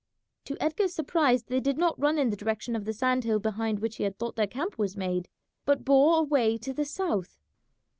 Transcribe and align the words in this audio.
To 0.45 0.57
Edgar's 0.59 0.95
surprise 0.95 1.43
they 1.43 1.59
did 1.59 1.77
not 1.77 1.99
run 1.99 2.17
in 2.17 2.31
the 2.31 2.35
direction 2.35 2.75
of 2.75 2.85
the 2.85 2.91
sand 2.91 3.23
hill 3.23 3.37
behind 3.37 3.77
which 3.77 3.97
he 3.97 4.03
had 4.03 4.17
thought 4.17 4.35
their 4.35 4.47
camp 4.47 4.79
was 4.79 4.97
made, 4.97 5.29
but 5.63 5.85
bore 5.85 6.17
away 6.21 6.57
to 6.57 6.73
the 6.73 6.85
south. 6.85 7.37